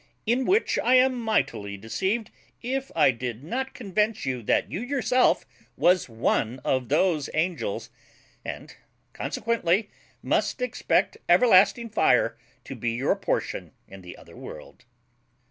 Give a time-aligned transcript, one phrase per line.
[0.25, 2.31] ]in which I am mightily deceived
[2.63, 5.45] if I did not convince you that you yourself
[5.77, 7.91] was one of those ANGELS,
[8.43, 8.75] and,
[9.13, 9.91] consequently,
[10.23, 14.85] must expect EVERLASTING FIRE to be your portion in the other world.